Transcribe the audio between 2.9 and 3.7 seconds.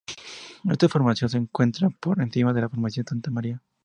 Santa Maria.